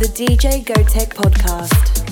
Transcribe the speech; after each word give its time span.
the 0.00 0.06
DJ 0.06 0.64
Gotek 0.64 1.12
podcast. 1.12 2.09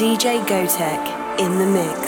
DJ 0.00 0.40
Gotek 0.46 1.38
in 1.38 1.58
the 1.58 1.66
mix. 1.66 1.99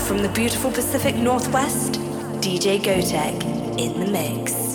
From 0.00 0.18
the 0.18 0.28
beautiful 0.30 0.70
Pacific 0.70 1.14
Northwest, 1.16 1.92
DJ 2.40 2.80
Gotek 2.80 3.42
in 3.78 4.00
the 4.00 4.06
mix. 4.06 4.65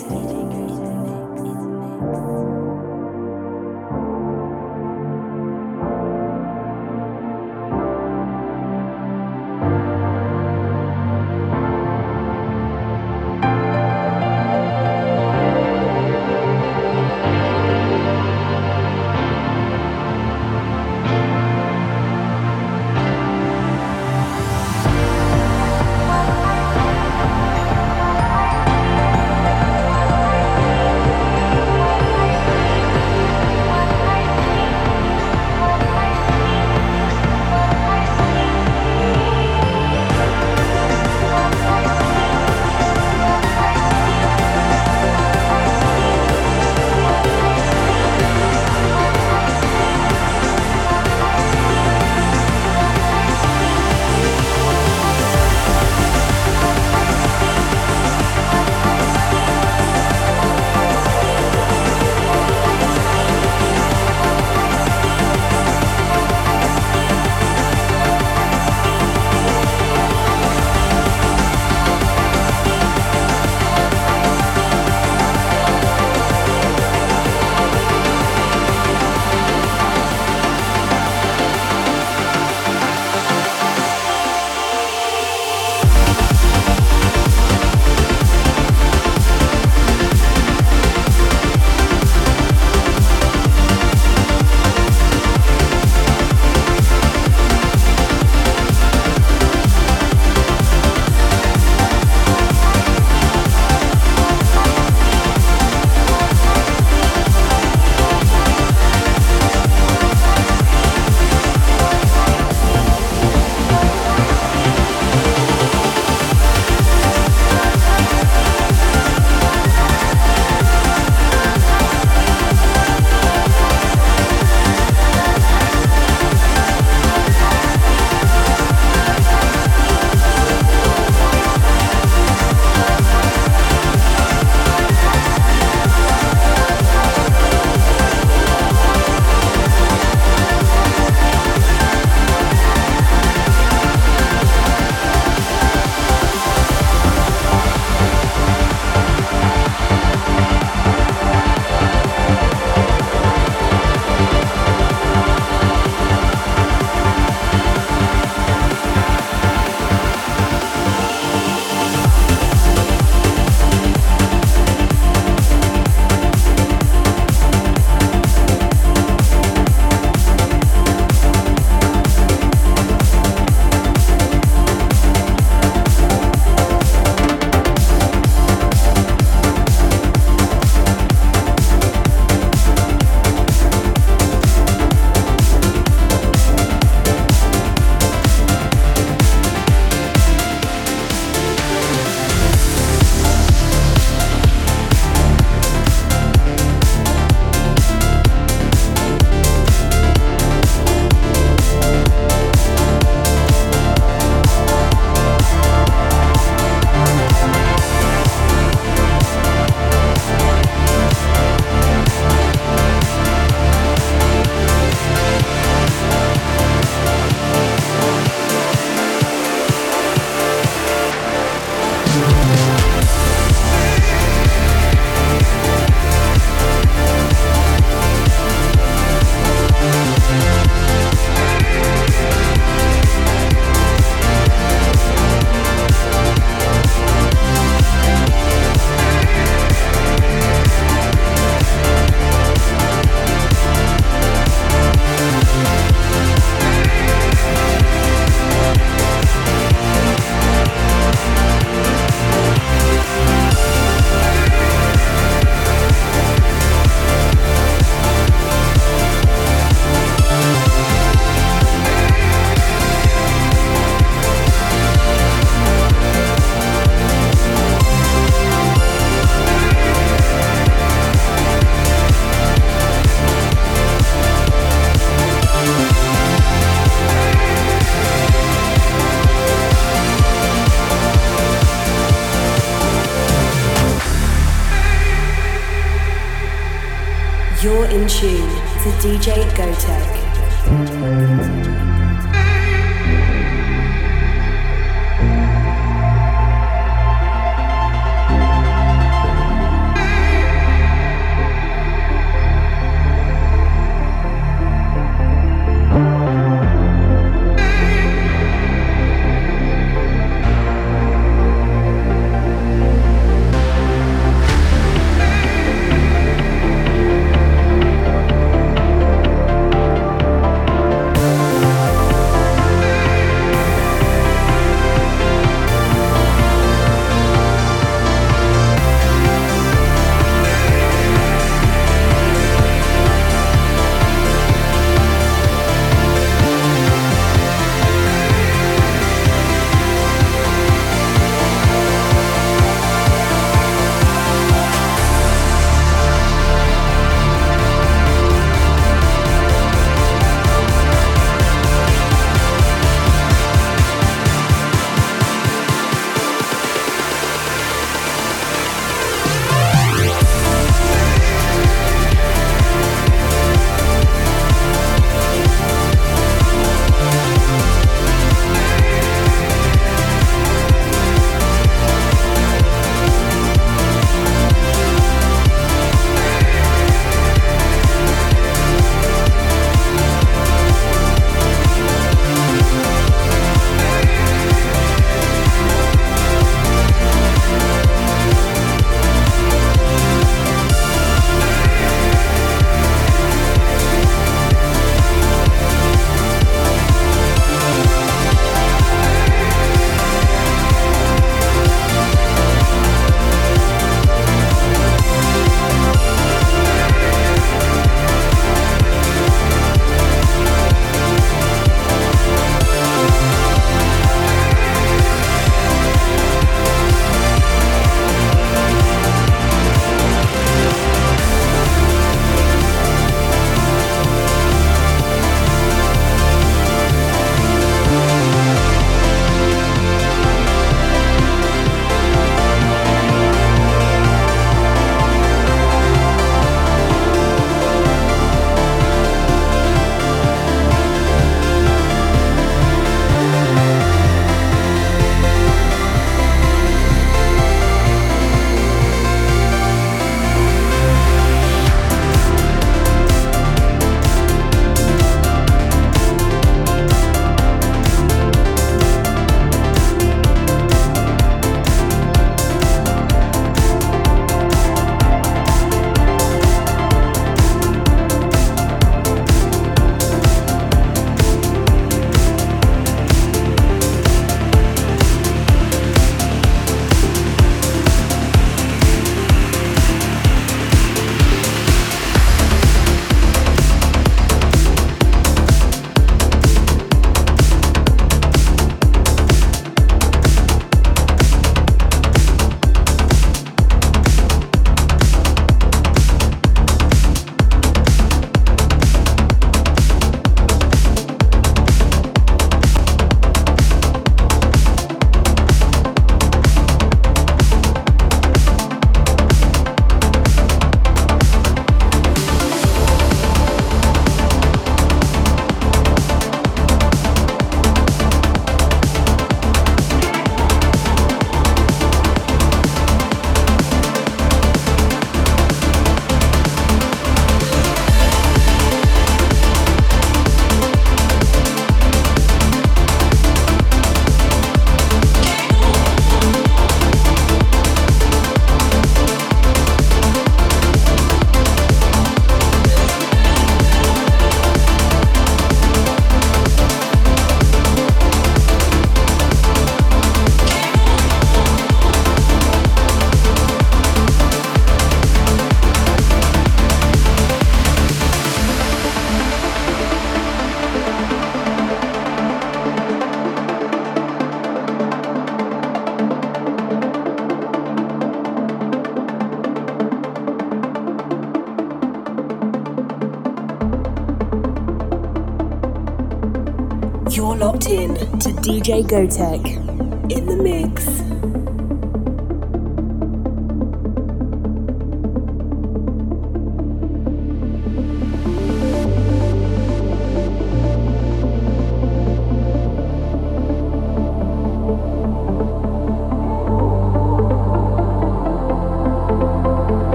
DJ 578.42 578.82
Gotek 578.82 580.10
in 580.10 580.26
the 580.26 580.36
mix. 580.36 581.11